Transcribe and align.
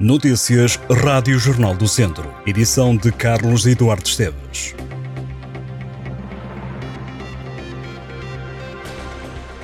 Notícias 0.00 0.80
Rádio 0.90 1.38
Jornal 1.38 1.74
do 1.74 1.86
Centro. 1.86 2.32
Edição 2.46 2.96
de 2.96 3.12
Carlos 3.12 3.66
Eduardo 3.66 4.08
Esteves. 4.08 4.74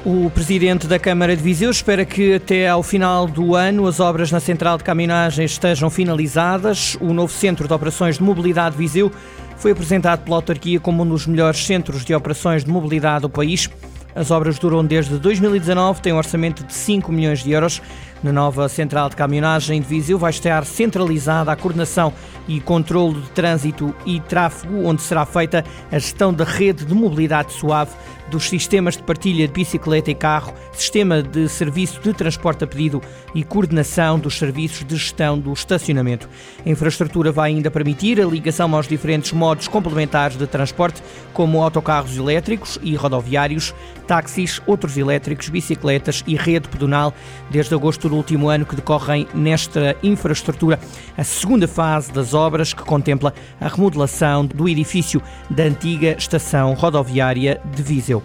O 0.04 0.28
presidente 0.28 0.86
da 0.86 0.98
Câmara 0.98 1.34
de 1.34 1.42
Viseu 1.42 1.70
espera 1.70 2.04
que 2.04 2.34
até 2.34 2.68
ao 2.68 2.82
final 2.82 3.26
do 3.26 3.54
ano 3.54 3.86
as 3.86 3.98
obras 3.98 4.30
na 4.30 4.38
central 4.38 4.76
de 4.76 4.84
caminhagem 4.84 5.46
estejam 5.46 5.88
finalizadas. 5.88 6.98
O 7.00 7.14
novo 7.14 7.32
Centro 7.32 7.66
de 7.66 7.72
Operações 7.72 8.18
de 8.18 8.22
Mobilidade 8.22 8.76
de 8.76 8.82
Viseu 8.82 9.10
foi 9.56 9.70
apresentado 9.70 10.22
pela 10.22 10.36
autarquia 10.36 10.78
como 10.78 11.02
um 11.02 11.08
dos 11.08 11.26
melhores 11.26 11.64
centros 11.64 12.04
de 12.04 12.14
operações 12.14 12.62
de 12.62 12.70
mobilidade 12.70 13.22
do 13.22 13.30
país. 13.30 13.70
As 14.16 14.30
obras 14.30 14.58
duram 14.58 14.82
desde 14.82 15.18
2019, 15.18 16.00
têm 16.00 16.12
um 16.14 16.16
orçamento 16.16 16.64
de 16.64 16.72
5 16.72 17.12
milhões 17.12 17.44
de 17.44 17.52
euros. 17.52 17.82
Na 18.22 18.32
nova 18.32 18.68
central 18.68 19.10
de 19.10 19.16
caminhonagem 19.16 19.80
de 19.80 19.86
Viseu 19.86 20.18
vai 20.18 20.30
estar 20.30 20.64
centralizada 20.64 21.52
a 21.52 21.56
coordenação 21.56 22.12
e 22.48 22.60
controle 22.60 23.20
de 23.20 23.30
trânsito 23.30 23.94
e 24.06 24.20
tráfego, 24.20 24.86
onde 24.86 25.02
será 25.02 25.26
feita 25.26 25.64
a 25.90 25.98
gestão 25.98 26.32
da 26.32 26.44
rede 26.44 26.84
de 26.84 26.94
mobilidade 26.94 27.52
suave 27.52 27.92
dos 28.30 28.48
sistemas 28.48 28.96
de 28.96 29.02
partilha 29.02 29.46
de 29.46 29.52
bicicleta 29.52 30.10
e 30.10 30.14
carro, 30.14 30.52
sistema 30.72 31.22
de 31.22 31.48
serviço 31.48 32.00
de 32.00 32.12
transporte 32.12 32.64
a 32.64 32.66
pedido 32.66 33.00
e 33.34 33.44
coordenação 33.44 34.18
dos 34.18 34.36
serviços 34.36 34.84
de 34.84 34.96
gestão 34.96 35.38
do 35.38 35.52
estacionamento. 35.52 36.28
A 36.64 36.68
infraestrutura 36.68 37.30
vai 37.30 37.50
ainda 37.50 37.70
permitir 37.70 38.20
a 38.20 38.26
ligação 38.26 38.74
aos 38.74 38.88
diferentes 38.88 39.32
modos 39.32 39.68
complementares 39.68 40.36
de 40.36 40.46
transporte, 40.46 41.02
como 41.32 41.62
autocarros 41.62 42.16
elétricos 42.16 42.78
e 42.82 42.96
rodoviários, 42.96 43.74
táxis, 44.06 44.60
outros 44.66 44.96
elétricos, 44.96 45.48
bicicletas 45.48 46.24
e 46.26 46.34
rede 46.36 46.68
pedonal, 46.68 47.14
desde 47.50 47.74
agosto 47.74 48.05
do 48.08 48.16
último 48.16 48.48
ano 48.48 48.64
que 48.64 48.76
decorrem 48.76 49.26
nesta 49.34 49.96
infraestrutura 50.02 50.78
a 51.16 51.24
segunda 51.24 51.66
fase 51.66 52.12
das 52.12 52.34
obras 52.34 52.72
que 52.72 52.82
contempla 52.82 53.32
a 53.60 53.68
remodelação 53.68 54.44
do 54.44 54.68
edifício 54.68 55.22
da 55.50 55.64
antiga 55.64 56.16
estação 56.18 56.74
rodoviária 56.74 57.60
de 57.74 57.82
Viseu. 57.82 58.22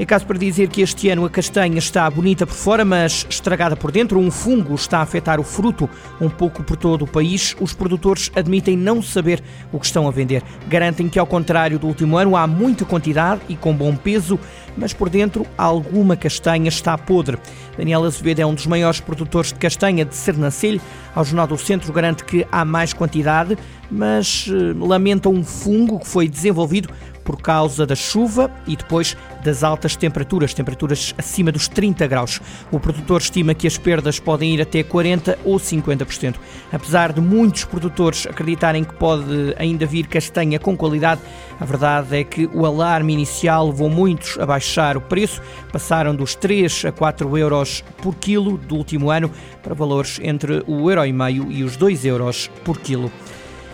É 0.00 0.06
caso 0.06 0.24
para 0.24 0.38
dizer 0.38 0.70
que 0.70 0.80
este 0.80 1.10
ano 1.10 1.26
a 1.26 1.28
castanha 1.28 1.78
está 1.78 2.08
bonita 2.08 2.46
por 2.46 2.54
fora, 2.54 2.86
mas 2.86 3.26
estragada 3.28 3.76
por 3.76 3.92
dentro. 3.92 4.18
Um 4.18 4.30
fungo 4.30 4.74
está 4.74 5.00
a 5.00 5.02
afetar 5.02 5.38
o 5.38 5.42
fruto 5.44 5.90
um 6.18 6.30
pouco 6.30 6.62
por 6.62 6.78
todo 6.78 7.02
o 7.02 7.06
país. 7.06 7.54
Os 7.60 7.74
produtores 7.74 8.32
admitem 8.34 8.78
não 8.78 9.02
saber 9.02 9.42
o 9.70 9.78
que 9.78 9.84
estão 9.84 10.08
a 10.08 10.10
vender. 10.10 10.42
Garantem 10.70 11.06
que, 11.06 11.18
ao 11.18 11.26
contrário 11.26 11.78
do 11.78 11.86
último 11.86 12.16
ano, 12.16 12.34
há 12.34 12.46
muita 12.46 12.86
quantidade 12.86 13.42
e 13.46 13.54
com 13.54 13.74
bom 13.74 13.94
peso, 13.94 14.40
mas 14.74 14.94
por 14.94 15.10
dentro 15.10 15.46
alguma 15.58 16.16
castanha 16.16 16.70
está 16.70 16.96
podre. 16.96 17.36
Daniel 17.76 18.04
Azevedo 18.04 18.40
é 18.40 18.46
um 18.46 18.54
dos 18.54 18.66
maiores 18.66 19.00
produtores 19.00 19.52
de 19.52 19.58
castanha 19.58 20.06
de 20.06 20.16
Sernancelho. 20.16 20.80
Ao 21.14 21.26
Jornal 21.26 21.46
do 21.46 21.58
Centro 21.58 21.92
garante 21.92 22.24
que 22.24 22.46
há 22.50 22.64
mais 22.64 22.94
quantidade, 22.94 23.58
mas 23.90 24.46
eh, 24.48 24.74
lamenta 24.78 25.28
um 25.28 25.44
fungo 25.44 25.98
que 25.98 26.06
foi 26.06 26.28
desenvolvido 26.28 26.88
por 27.30 27.40
causa 27.40 27.86
da 27.86 27.94
chuva 27.94 28.50
e 28.66 28.74
depois 28.74 29.16
das 29.44 29.62
altas 29.62 29.94
temperaturas, 29.94 30.52
temperaturas 30.52 31.14
acima 31.16 31.52
dos 31.52 31.68
30 31.68 32.04
graus. 32.08 32.40
O 32.72 32.80
produtor 32.80 33.20
estima 33.20 33.54
que 33.54 33.68
as 33.68 33.78
perdas 33.78 34.18
podem 34.18 34.52
ir 34.52 34.60
até 34.60 34.82
40% 34.82 35.38
ou 35.44 35.56
50%. 35.56 36.34
Apesar 36.72 37.12
de 37.12 37.20
muitos 37.20 37.64
produtores 37.64 38.26
acreditarem 38.26 38.82
que 38.82 38.94
pode 38.94 39.54
ainda 39.56 39.86
vir 39.86 40.08
castanha 40.08 40.58
com 40.58 40.76
qualidade, 40.76 41.20
a 41.60 41.64
verdade 41.64 42.16
é 42.16 42.24
que 42.24 42.50
o 42.52 42.66
alarme 42.66 43.12
inicial 43.12 43.68
levou 43.68 43.88
muitos 43.88 44.36
a 44.36 44.44
baixar 44.44 44.96
o 44.96 45.00
preço, 45.00 45.40
passaram 45.70 46.16
dos 46.16 46.34
3 46.34 46.86
a 46.86 46.90
4 46.92 47.38
euros 47.38 47.84
por 48.02 48.16
quilo 48.16 48.58
do 48.58 48.74
último 48.74 49.08
ano 49.08 49.30
para 49.62 49.72
valores 49.72 50.18
entre 50.20 50.64
o 50.66 50.90
euro 50.90 51.06
e 51.06 51.12
meio 51.12 51.46
e 51.52 51.62
os 51.62 51.76
2 51.76 52.04
euros 52.06 52.50
por 52.64 52.76
quilo. 52.80 53.12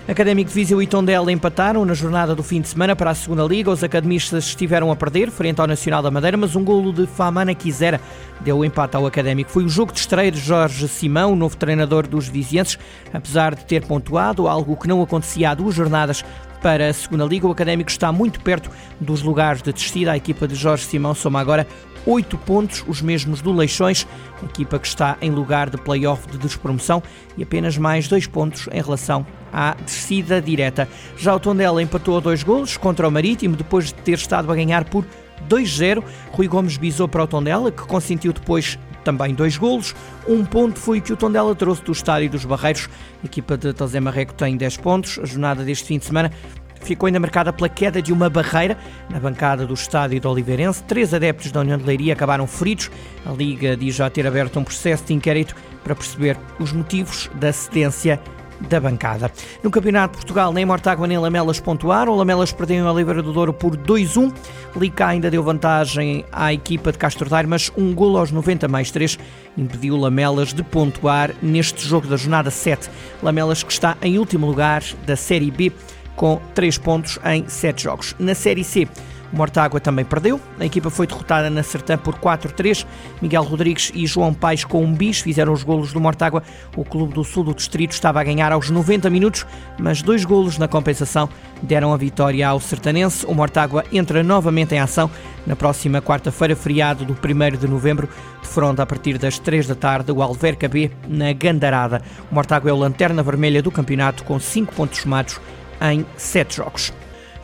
Académico 0.09 0.49
de 0.49 0.55
Viseu 0.55 0.81
e 0.81 0.87
Tondela 0.87 1.33
empataram 1.33 1.85
na 1.85 1.93
jornada 1.93 2.33
do 2.33 2.43
fim 2.43 2.61
de 2.61 2.69
semana 2.69 2.95
para 2.95 3.11
a 3.11 3.15
segunda 3.15 3.43
Liga. 3.43 3.73
Os 3.73 3.83
academistas 3.83 4.45
estiveram 4.45 4.93
a 4.93 4.95
perder 4.95 5.33
frente 5.33 5.61
ao 5.61 5.67
Nacional 5.67 6.01
da 6.01 6.13
Madeira, 6.13 6.37
mas 6.37 6.55
um 6.55 6.63
golo 6.63 6.93
de 6.93 7.09
Famana 7.09 7.53
Quisera 7.57 8.01
deu 8.41 8.59
o 8.59 8.65
empate 8.65 8.97
ao 8.97 9.05
Académico. 9.05 9.51
Foi 9.51 9.65
o 9.65 9.69
jogo 9.69 9.93
de 9.93 9.99
estreia 9.99 10.31
de 10.31 10.39
Jorge 10.39 10.87
Simão, 10.87 11.35
novo 11.35 11.57
treinador 11.57 12.07
dos 12.07 12.29
vizienses, 12.29 12.79
apesar 13.13 13.57
de 13.57 13.65
ter 13.65 13.85
pontuado, 13.85 14.47
algo 14.47 14.77
que 14.77 14.87
não 14.87 15.03
acontecia 15.03 15.51
há 15.51 15.55
duas 15.55 15.75
jornadas 15.75 16.25
para 16.63 16.89
a 16.89 16.93
segunda 16.93 17.25
Liga. 17.25 17.49
O 17.49 17.51
Académico 17.51 17.91
está 17.91 18.13
muito 18.13 18.41
perto 18.41 18.71
dos 19.01 19.23
lugares 19.23 19.61
de 19.61 19.73
descida. 19.73 20.13
A 20.13 20.17
equipa 20.17 20.47
de 20.47 20.55
Jorge 20.55 20.85
Simão 20.85 21.15
soma 21.17 21.41
agora 21.41 21.67
8 22.07 22.39
pontos, 22.39 22.85
os 22.87 23.03
mesmos 23.03 23.43
do 23.43 23.53
Leixões, 23.53 24.07
equipa 24.45 24.79
que 24.79 24.87
está 24.87 25.17
em 25.21 25.31
lugar 25.31 25.69
de 25.69 25.77
play-off 25.77 26.27
de 26.31 26.39
despromoção, 26.39 27.03
e 27.37 27.43
apenas 27.43 27.77
mais 27.77 28.07
2 28.07 28.27
pontos 28.29 28.69
em 28.73 28.81
relação 28.81 29.27
à 29.53 29.75
descida 29.85 30.41
direta. 30.41 30.89
Já 31.17 31.35
o 31.35 31.41
Tondela 31.41 31.83
empatou 31.83 32.17
a 32.17 32.21
dois 32.21 32.43
golos 32.43 32.77
contra 32.77 33.09
o 33.09 33.11
Marítimo, 33.11 33.57
depois 33.57 33.87
de 33.87 33.95
ter 33.95 34.15
estado 34.15 34.51
a 34.51 34.55
ganhar 34.55 34.85
por 34.85 35.05
2-0. 35.49 36.03
Rui 36.31 36.47
Gomes 36.47 36.77
bisou 36.77 37.09
para 37.09 37.25
o 37.25 37.27
Tondela, 37.27 37.73
que 37.73 37.83
consentiu 37.83 38.33
depois 38.33 38.79
também 39.05 39.35
dois 39.35 39.57
golos. 39.57 39.95
Um 40.27 40.45
ponto 40.45 40.79
foi 40.79 41.01
que 41.01 41.13
o 41.13 41.17
Tondela 41.17 41.55
trouxe 41.55 41.83
do 41.83 41.93
estádio 41.93 42.31
dos 42.31 42.45
Barreiros. 42.45 42.89
A 43.23 43.27
equipa 43.27 43.57
de 43.57 43.73
José 43.77 44.01
Marreco 44.01 44.35
tem 44.35 44.57
10 44.57 44.77
pontos. 44.79 45.19
A 45.23 45.25
jornada 45.25 45.65
deste 45.65 45.87
fim 45.87 45.99
de 45.99 46.07
semana 46.07 46.33
ficou 46.81 47.07
ainda 47.07 47.21
marcada 47.21 47.53
pela 47.53 47.69
queda 47.69 48.01
de 48.01 48.13
uma 48.13 48.29
barreira 48.29 48.77
na 49.11 49.19
bancada 49.19 49.67
do 49.67 49.75
estádio 49.75 50.21
do 50.21 50.31
Oliveirense. 50.31 50.83
Três 50.85 51.13
adeptos 51.13 51.51
da 51.53 51.61
União 51.61 51.79
de 51.79 51.85
Leiria 51.85 52.13
acabaram 52.13 52.47
feridos. 52.47 52.91
A 53.25 53.33
Liga 53.33 53.77
diz 53.77 53.95
já 53.95 54.09
ter 54.11 54.27
aberto 54.27 54.59
um 54.59 54.65
processo 54.65 55.05
de 55.05 55.15
inquérito 55.15 55.55
para 55.83 55.95
perceber 55.95 56.37
os 56.59 56.73
motivos 56.73 57.31
da 57.35 57.53
cedência 57.53 58.21
da 58.61 58.81
bancada. 58.81 59.31
No 59.63 59.71
Campeonato 59.71 60.13
de 60.13 60.19
Portugal, 60.19 60.53
nem 60.53 60.65
Mortágua 60.65 61.07
nem 61.07 61.19
Lamelas 61.19 61.61
pontuaram. 61.61 62.13
O 62.13 62.17
Lamelas 62.17 62.53
perdeu 62.53 62.77
em 62.77 62.83
Oliveira 62.83 63.23
do 63.23 63.33
Douro 63.33 63.53
por 63.53 63.77
2-1. 63.77 64.33
Lica 64.77 65.07
ainda 65.07 65.31
deu 65.31 65.43
vantagem 65.43 66.25
à 66.33 66.53
equipa 66.53 66.93
de 66.93 66.99
Castro 66.99 67.29
Daire, 67.29 67.49
mas 67.49 67.71
um 67.77 67.95
golo 67.95 68.19
aos 68.19 68.31
90 68.31 68.69
mais 68.69 68.91
3 68.91 69.19
impediu 69.57 69.97
Lamelas 69.97 70.53
de 70.53 70.63
pontuar 70.63 71.33
neste 71.43 71.87
jogo 71.87 72.07
da 72.07 72.17
jornada 72.17 72.51
7. 72.51 72.89
Lamelas 73.23 73.63
que 73.63 73.73
está 73.73 73.97
em 74.03 74.19
último 74.19 74.47
lugar 74.47 74.83
da 75.07 75.17
Série 75.17 75.51
B 75.51 75.73
com 76.17 76.41
3 76.55 76.79
pontos 76.79 77.19
em 77.25 77.47
7 77.47 77.85
jogos. 77.85 78.17
Na 78.19 78.35
Série 78.35 78.65
C, 78.65 78.89
o 79.33 79.37
Mortágua 79.37 79.81
também 79.81 80.05
perdeu. 80.05 80.41
A 80.59 80.65
equipa 80.65 80.91
foi 80.91 81.07
derrotada 81.07 81.51
na 81.51 81.63
Sertã 81.63 81.99
por 81.99 82.15
4-3. 82.15 82.87
Miguel 83.21 83.43
Rodrigues 83.43 83.91
e 83.95 84.07
João 84.07 84.33
Paes 84.33 84.65
com 84.65 84.83
um 84.85 84.93
bis 84.93 85.21
fizeram 85.21 85.53
os 85.53 85.63
golos 85.63 85.93
do 85.93 86.01
Mortágua. 86.01 86.43
O 86.77 86.85
clube 86.85 87.13
do 87.13 87.25
sul 87.25 87.45
do 87.45 87.55
distrito 87.55 87.93
estava 87.93 88.21
a 88.21 88.25
ganhar 88.25 88.53
aos 88.53 88.71
90 88.71 89.11
minutos, 89.11 89.47
mas 89.79 90.03
dois 90.03 90.25
golos 90.25 90.59
na 90.59 90.69
compensação 90.69 91.29
deram 91.63 91.93
a 91.93 91.97
vitória 91.97 92.47
ao 92.47 92.61
sertanense. 92.61 93.27
O 93.27 93.35
Mortágua 93.35 93.85
entra 93.93 94.23
novamente 94.23 94.75
em 94.75 94.79
ação 94.79 95.11
na 95.47 95.57
próxima 95.57 96.01
quarta-feira, 96.01 96.57
feriado 96.57 97.05
do 97.05 97.13
1 97.13 97.57
de 97.57 97.69
novembro, 97.69 98.09
de 98.43 98.49
fronte 98.49 98.81
a 98.81 98.87
partir 98.87 99.17
das 99.19 99.39
3 99.39 99.67
da 99.67 99.75
tarde, 99.75 100.11
o 100.11 100.23
Alverca 100.23 100.69
B 100.69 100.91
na 101.07 101.33
Gandarada. 101.33 102.03
O 102.31 102.35
Mortágua 102.35 102.71
é 102.71 102.73
o 102.73 102.77
lanterna 102.77 103.23
vermelha 103.23 103.63
do 103.63 103.71
campeonato 103.71 104.25
com 104.25 104.41
5 104.41 104.75
pontos 104.75 105.01
somados 105.01 105.41
em 105.81 106.05
7 106.17 106.57
jogos. 106.57 106.93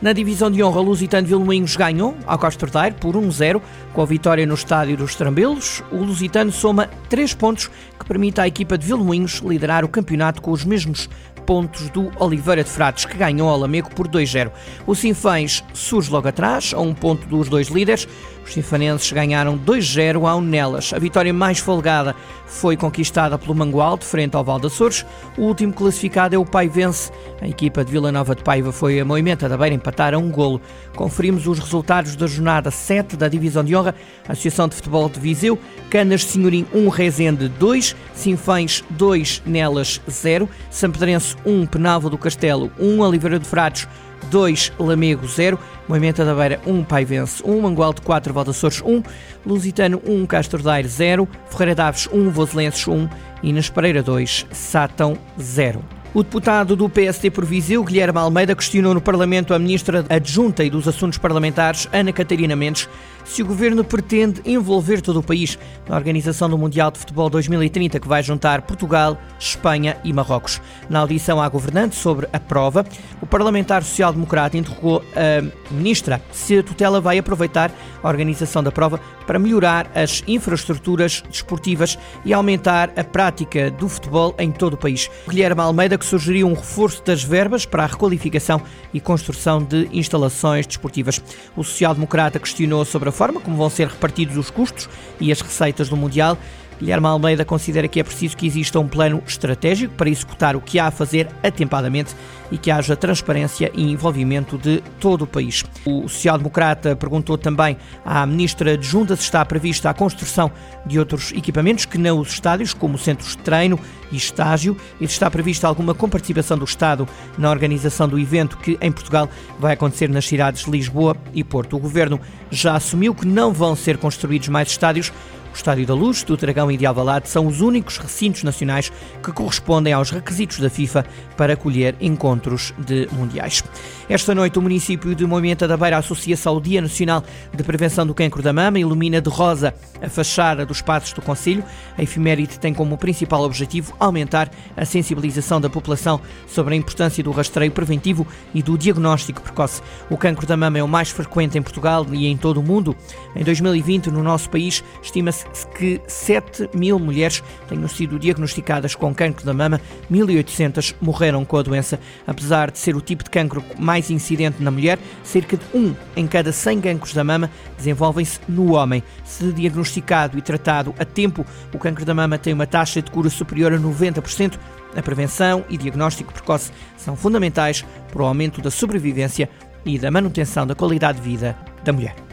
Na 0.03 0.11
divisão 0.11 0.51
de 0.51 0.61
honra, 0.61 0.81
Lusitano 0.81 1.25
Vilmoinhos 1.25 1.77
ganhou 1.77 2.13
ao 2.27 2.37
Castordeiro 2.37 2.95
por 2.95 3.15
1-0 3.15 3.61
com 3.93 4.01
a 4.01 4.05
vitória 4.05 4.45
no 4.45 4.53
estádio 4.53 4.97
dos 4.97 5.15
Trambelos. 5.15 5.81
O 5.93 6.03
Lusitano 6.03 6.51
soma 6.51 6.89
3 7.07 7.33
pontos 7.35 7.71
que 7.97 8.05
permite 8.05 8.41
à 8.41 8.45
equipa 8.45 8.77
de 8.77 8.85
Vilmoinhos 8.85 9.35
liderar 9.35 9.85
o 9.85 9.87
campeonato 9.87 10.41
com 10.41 10.51
os 10.51 10.65
mesmos 10.65 11.09
pontos 11.45 11.89
do 11.89 12.11
Oliveira 12.19 12.63
de 12.63 12.69
Frades, 12.69 13.05
que 13.05 13.17
ganhou 13.17 13.47
ao 13.47 13.57
Lamego 13.57 13.93
por 13.95 14.07
2-0. 14.07 14.51
O 14.85 14.93
Sinfãs 14.93 15.63
surge 15.73 16.11
logo 16.11 16.27
atrás, 16.27 16.73
a 16.73 16.81
um 16.81 16.93
ponto 16.93 17.25
dos 17.27 17.47
dois 17.47 17.67
líderes. 17.67 18.07
Os 18.45 18.53
sinfanenses 18.53 19.11
ganharam 19.11 19.57
2-0 19.57 20.27
ao 20.27 20.41
Nelas. 20.41 20.93
A 20.93 20.99
vitória 20.99 21.33
mais 21.33 21.59
folgada 21.59 22.15
foi 22.45 22.75
conquistada 22.75 23.37
pelo 23.37 23.55
Mangualde, 23.55 24.05
frente 24.05 24.35
ao 24.35 24.43
Val 24.43 24.59
Açores. 24.63 25.05
O 25.37 25.43
último 25.43 25.73
classificado 25.73 26.35
é 26.35 26.37
o 26.37 26.45
Paivense. 26.45 27.11
A 27.41 27.47
equipa 27.47 27.83
de 27.83 27.91
Vila 27.91 28.11
Nova 28.11 28.35
de 28.35 28.43
Paiva 28.43 28.71
foi 28.71 28.99
a 28.99 29.05
Moimenta 29.05 29.47
da 29.47 29.57
Beira 29.57 29.75
empatar 29.75 30.13
a 30.13 30.17
um 30.17 30.29
golo. 30.29 30.61
Conferimos 30.95 31.47
os 31.47 31.57
resultados 31.57 32.15
da 32.15 32.27
jornada 32.27 32.69
7 32.69 33.15
da 33.15 33.27
Divisão 33.27 33.63
de 33.63 33.75
Honra. 33.75 33.95
Associação 34.27 34.67
de 34.67 34.75
Futebol 34.75 35.09
de 35.09 35.19
Viseu, 35.19 35.57
Canas 35.89 36.25
Senhorim 36.25 36.65
1, 36.73 36.89
Rezende 36.89 37.47
2, 37.47 37.95
Sinfãs 38.13 38.83
2, 38.91 39.43
Nelas 39.45 40.01
0, 40.09 40.49
Sampedrense 40.69 41.35
1, 41.45 41.65
Penalva 41.65 42.09
do 42.09 42.17
Castelo 42.17 42.71
1, 42.79 42.99
Oliveira 42.99 43.39
de 43.39 43.47
Frades 43.47 43.87
2, 44.33 44.73
Lamego 44.79 45.27
0, 45.27 45.59
Moimenta 45.87 46.25
da 46.25 46.33
Beira 46.33 46.59
1, 46.65 46.83
Paivense 46.85 47.43
1, 47.45 47.61
Mangualde 47.61 48.01
4, 48.01 48.33
Valdaçores 48.33 48.81
1, 48.81 49.03
Lusitano 49.45 50.01
1, 50.03 50.25
Castro 50.25 50.63
Daire 50.63 50.87
0, 50.87 51.27
Ferreira 51.51 51.75
Daves 51.75 52.09
1, 52.11 52.31
Voselenses 52.31 52.87
1 52.87 53.07
e 53.43 53.53
Nas 53.53 53.69
Pereira 53.69 54.01
2, 54.01 54.47
Sátão 54.51 55.15
0. 55.39 55.83
O 56.15 56.23
deputado 56.23 56.75
do 56.75 56.89
PSD 56.89 57.29
por 57.29 57.45
Viseu, 57.45 57.83
Guilherme 57.83 58.17
Almeida, 58.17 58.55
questionou 58.55 58.95
no 58.95 59.01
Parlamento 59.01 59.53
a 59.53 59.59
ministra 59.59 60.03
adjunta 60.09 60.63
e 60.63 60.69
dos 60.69 60.87
Assuntos 60.87 61.19
Parlamentares, 61.19 61.87
Ana 61.93 62.11
Catarina 62.11 62.55
Mendes, 62.55 62.89
se 63.23 63.41
o 63.41 63.45
governo 63.45 63.83
pretende 63.83 64.41
envolver 64.45 65.01
todo 65.01 65.19
o 65.19 65.23
país 65.23 65.57
na 65.87 65.95
organização 65.95 66.49
do 66.49 66.57
Mundial 66.57 66.91
de 66.91 66.99
Futebol 66.99 67.29
2030, 67.29 67.99
que 67.99 68.07
vai 68.07 68.23
juntar 68.23 68.61
Portugal, 68.63 69.17
Espanha 69.39 69.97
e 70.03 70.13
Marrocos. 70.13 70.61
Na 70.89 70.99
audição 70.99 71.41
à 71.41 71.47
governante 71.49 71.95
sobre 71.95 72.27
a 72.31 72.39
prova, 72.39 72.85
o 73.21 73.25
parlamentar 73.25 73.83
social-democrata 73.83 74.57
interrogou 74.57 75.03
a 75.15 75.73
ministra 75.73 76.21
se 76.31 76.59
a 76.59 76.63
tutela 76.63 77.01
vai 77.01 77.17
aproveitar 77.17 77.71
a 78.01 78.07
organização 78.07 78.61
da 78.61 78.71
prova 78.71 78.99
para 79.25 79.39
melhorar 79.39 79.89
as 79.95 80.23
infraestruturas 80.27 81.23
desportivas 81.29 81.97
e 82.25 82.33
aumentar 82.33 82.91
a 82.95 83.03
prática 83.03 83.71
do 83.71 83.87
futebol 83.87 84.35
em 84.37 84.51
todo 84.51 84.73
o 84.73 84.77
país. 84.77 85.09
Guilherme 85.27 85.61
Almeida 85.61 85.97
que 85.97 86.05
sugeriu 86.05 86.47
um 86.47 86.53
reforço 86.53 87.03
das 87.03 87.23
verbas 87.23 87.65
para 87.65 87.83
a 87.83 87.87
requalificação 87.87 88.61
e 88.93 88.99
construção 88.99 89.63
de 89.63 89.87
instalações 89.91 90.67
desportivas. 90.67 91.21
O 91.55 91.63
social-democrata 91.63 92.39
questionou 92.39 92.83
sobre 92.83 93.09
a 93.09 93.11
forma 93.13 93.39
como 93.39 93.55
vão 93.55 93.69
ser 93.69 93.87
repartidos 93.87 94.35
os 94.35 94.49
custos 94.49 94.89
e 95.19 95.31
as 95.31 95.39
receitas 95.39 95.87
do 95.87 95.95
Mundial 95.95 96.37
Guilherme 96.79 97.07
Almeida 97.07 97.45
considera 97.45 97.87
que 97.87 97.99
é 97.99 98.03
preciso 98.03 98.35
que 98.35 98.45
exista 98.45 98.79
um 98.79 98.87
plano 98.87 99.23
estratégico 99.25 99.93
para 99.95 100.09
executar 100.09 100.55
o 100.55 100.61
que 100.61 100.79
há 100.79 100.87
a 100.87 100.91
fazer 100.91 101.29
atempadamente 101.41 102.15
e 102.51 102.57
que 102.57 102.71
haja 102.71 102.95
transparência 102.95 103.71
e 103.73 103.91
envolvimento 103.91 104.57
de 104.57 104.81
todo 104.99 105.23
o 105.23 105.27
país. 105.27 105.63
O 105.85 106.07
social-democrata 106.07 106.95
perguntou 106.95 107.37
também 107.37 107.77
à 108.05 108.25
ministra 108.25 108.73
adjunta 108.73 109.15
se 109.15 109.23
está 109.23 109.43
prevista 109.45 109.89
a 109.89 109.93
construção 109.93 110.51
de 110.85 110.99
outros 110.99 111.31
equipamentos 111.31 111.85
que 111.85 111.97
não 111.97 112.19
os 112.19 112.29
estádios, 112.29 112.73
como 112.73 112.97
centros 112.97 113.35
de 113.35 113.37
treino 113.37 113.79
e 114.11 114.17
estágio, 114.17 114.77
e 114.99 115.07
se 115.07 115.13
está 115.13 115.29
prevista 115.29 115.67
alguma 115.67 115.93
comparticipação 115.93 116.57
do 116.57 116.65
Estado 116.65 117.07
na 117.37 117.49
organização 117.49 118.07
do 118.07 118.19
evento 118.19 118.57
que 118.57 118.77
em 118.81 118.91
Portugal 118.91 119.29
vai 119.59 119.73
acontecer 119.73 120.09
nas 120.09 120.25
cidades 120.25 120.65
de 120.65 120.71
Lisboa 120.71 121.15
e 121.33 121.43
Porto. 121.43 121.75
O 121.75 121.79
governo 121.79 122.19
já 122.51 122.75
assumiu 122.75 123.15
que 123.15 123.25
não 123.25 123.51
vão 123.51 123.75
ser 123.75 123.97
construídos 123.97 124.49
mais 124.49 124.69
estádios 124.69 125.11
o 125.53 125.55
Estádio 125.55 125.85
da 125.85 125.93
Luz, 125.93 126.23
do 126.23 126.35
Dragão 126.35 126.71
e 126.71 126.75
de 126.75 126.85
Alvalade 126.85 127.29
são 127.29 127.45
os 127.45 127.61
únicos 127.61 127.99
recintos 127.99 128.41
nacionais 128.41 128.91
que 129.21 129.31
correspondem 129.31 129.93
aos 129.93 130.09
requisitos 130.09 130.59
da 130.59 130.67
FIFA 130.67 131.05
para 131.37 131.53
acolher 131.53 131.95
encontros 132.01 132.42
de 132.79 133.07
mundiais. 133.11 133.63
Esta 134.09 134.35
noite, 134.35 134.59
o 134.59 134.61
município 134.61 135.15
de 135.15 135.25
Moimenta 135.25 135.67
da 135.67 135.77
Beira 135.77 135.97
associa-se 135.97 136.47
ao 136.47 136.59
Dia 136.59 136.81
Nacional 136.81 137.23
de 137.53 137.63
Prevenção 137.63 138.05
do 138.05 138.13
Cancro 138.13 138.41
da 138.41 138.51
Mama 138.51 138.79
ilumina 138.79 139.21
de 139.21 139.29
rosa 139.29 139.73
a 140.01 140.09
fachada 140.09 140.65
dos 140.65 140.81
passos 140.81 141.13
do 141.13 141.21
Conselho. 141.21 141.63
A 141.97 142.03
efeméride 142.03 142.59
tem 142.59 142.73
como 142.73 142.97
principal 142.97 143.43
objetivo 143.43 143.95
aumentar 143.99 144.51
a 144.75 144.85
sensibilização 144.85 145.61
da 145.61 145.69
população 145.69 146.19
sobre 146.45 146.73
a 146.73 146.77
importância 146.77 147.23
do 147.23 147.31
rastreio 147.31 147.71
preventivo 147.71 148.27
e 148.53 148.61
do 148.61 148.77
diagnóstico 148.77 149.41
precoce. 149.41 149.81
O 150.09 150.17
cancro 150.17 150.45
da 150.45 150.57
mama 150.57 150.77
é 150.77 150.83
o 150.83 150.87
mais 150.87 151.09
frequente 151.09 151.57
em 151.57 151.61
Portugal 151.61 152.05
e 152.11 152.27
em 152.27 152.35
todo 152.35 152.59
o 152.59 152.63
mundo. 152.63 152.95
Em 153.35 153.43
2020, 153.43 154.11
no 154.11 154.21
nosso 154.21 154.49
país, 154.49 154.83
estima-se 155.01 155.45
que 155.77 156.01
7 156.07 156.69
mil 156.73 156.99
mulheres 156.99 157.41
tenham 157.67 157.87
sido 157.87 158.19
diagnosticadas 158.19 158.95
com 158.95 159.13
cancro 159.13 159.45
da 159.45 159.53
mama, 159.53 159.79
1.800 160.11 160.95
morreram 161.01 161.45
com 161.45 161.57
a 161.57 161.61
doença. 161.61 161.99
Apesar 162.25 162.71
de 162.71 162.79
ser 162.79 162.95
o 162.95 163.01
tipo 163.01 163.23
de 163.23 163.29
cancro 163.29 163.63
mais 163.77 164.09
incidente 164.09 164.61
na 164.61 164.71
mulher, 164.71 164.97
cerca 165.23 165.57
de 165.57 165.63
1 165.73 165.95
em 166.15 166.27
cada 166.27 166.51
100 166.51 166.81
cancros 166.81 167.13
da 167.13 167.23
mama 167.23 167.49
desenvolvem-se 167.77 168.39
no 168.47 168.73
homem. 168.73 169.03
Se 169.25 169.51
diagnosticado 169.51 170.37
e 170.37 170.41
tratado 170.41 170.93
a 170.97 171.05
tempo, 171.05 171.45
o 171.73 171.77
cancro 171.77 172.05
da 172.05 172.13
mama 172.13 172.37
tem 172.37 172.53
uma 172.53 172.67
taxa 172.67 173.01
de 173.01 173.11
cura 173.11 173.29
superior 173.29 173.73
a 173.73 173.77
90%. 173.77 174.57
A 174.95 175.01
prevenção 175.01 175.65
e 175.69 175.77
diagnóstico 175.77 176.31
precoce 176.31 176.71
são 176.97 177.15
fundamentais 177.15 177.83
para 178.11 178.21
o 178.21 178.25
aumento 178.25 178.61
da 178.61 178.69
sobrevivência 178.69 179.49
e 179.85 179.97
da 179.97 180.11
manutenção 180.11 180.65
da 180.65 180.75
qualidade 180.75 181.19
de 181.19 181.29
vida 181.29 181.57
da 181.83 181.91
mulher. 181.91 182.32